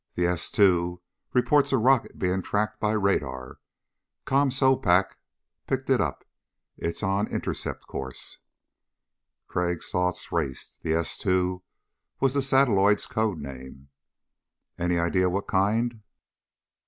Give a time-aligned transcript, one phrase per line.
[0.15, 0.99] "The S two
[1.31, 3.59] reports a rocket being tracked by radar.
[4.25, 5.13] ComSoPac's
[5.67, 6.25] picked it up.
[6.75, 8.39] It's on intercept course."
[9.47, 10.81] Crag's thoughts raced.
[10.81, 11.61] The S two
[12.19, 13.89] was the satelloid's code name.
[14.75, 16.01] "Any idea what kind?"